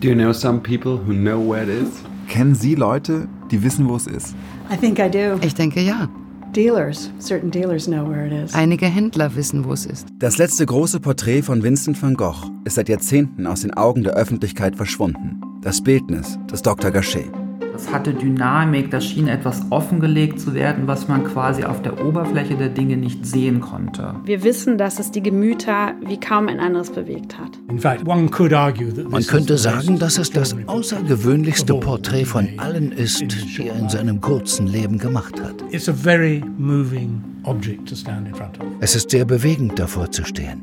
[0.00, 1.90] Do you know some people who know where it is?
[2.26, 4.34] Kennen Sie Leute, die wissen, wo es ist?
[4.72, 5.38] I think I do.
[5.44, 6.08] Ich denke ja.
[6.56, 8.54] Dealers, certain dealers know where it is.
[8.54, 10.08] Einige Händler wissen, wo es ist.
[10.18, 14.14] Das letzte große Porträt von Vincent van Gogh ist seit Jahrzehnten aus den Augen der
[14.14, 15.42] Öffentlichkeit verschwunden.
[15.60, 16.90] Das Bildnis des Dr.
[16.90, 17.30] Gachet.
[17.80, 22.54] Das hatte Dynamik, das schien etwas offengelegt zu werden, was man quasi auf der Oberfläche
[22.54, 24.16] der Dinge nicht sehen konnte.
[24.26, 27.58] Wir wissen, dass es die Gemüter wie kaum ein anderes bewegt hat.
[29.08, 34.20] Man könnte sagen, dass es das außergewöhnlichste Porträt von allen ist, die er in seinem
[34.20, 35.54] kurzen Leben gemacht hat.
[35.72, 35.88] Es
[38.94, 40.60] ist sehr bewegend, davor zu stehen.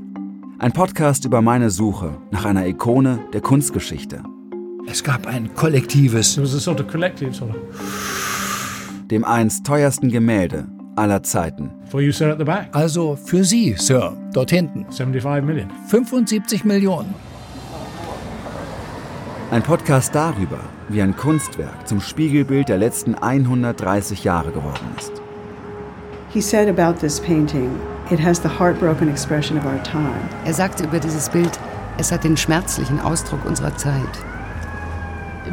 [0.60, 4.22] Ein Podcast über meine Suche nach einer Ikone der Kunstgeschichte.
[4.90, 6.40] Es gab ein kollektives,
[9.12, 10.66] Dem einst teuersten Gemälde
[10.96, 11.72] aller Zeiten.
[12.72, 14.86] also für Sie, Sir, dort hinten,
[15.90, 17.14] 75 Millionen.
[19.52, 25.12] Ein Podcast darüber, wie ein Kunstwerk zum Spiegelbild der letzten 130 Jahre geworden ist.
[26.30, 27.72] He said about this painting,
[28.10, 30.30] it has the heartbroken expression of our time.
[30.46, 31.60] Er sagte über dieses Bild,
[31.98, 34.02] es hat den schmerzlichen Ausdruck unserer Zeit.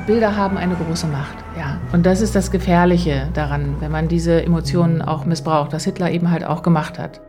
[0.07, 1.79] Bilder haben eine große Macht, ja.
[1.93, 6.31] Und das ist das Gefährliche daran, wenn man diese Emotionen auch missbraucht, was Hitler eben
[6.31, 7.21] halt auch gemacht hat.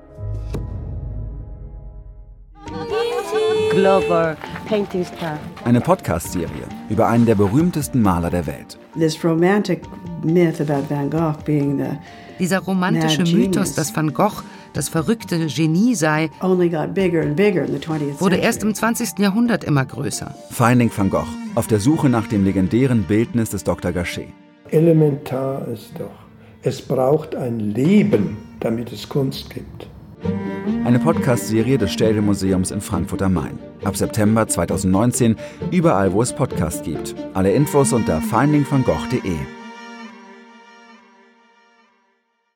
[3.71, 5.37] Glover, painting star.
[5.65, 8.77] Eine Podcast-Serie über einen der berühmtesten Maler der Welt.
[8.97, 9.81] This romantic
[10.23, 11.97] myth about Van Gogh being the
[12.39, 14.43] Dieser romantische Mythos, dass Van Gogh
[14.73, 18.73] das verrückte Genie sei, only got bigger and bigger in the 20th wurde erst im
[18.73, 19.19] 20.
[19.19, 20.33] Jahrhundert immer größer.
[20.51, 23.91] Finding van Gogh auf der Suche nach dem legendären Bildnis des Dr.
[23.91, 24.27] Gachet.
[24.69, 26.25] Elementar ist doch,
[26.61, 29.89] es braucht ein Leben, damit es Kunst gibt.
[30.83, 33.57] Eine Podcast-Serie des Städtemuseums in Frankfurt am Main.
[33.83, 35.35] Ab September 2019
[35.71, 37.15] überall, wo es Podcasts gibt.
[37.33, 39.64] Alle Infos unter findingvangogh.de.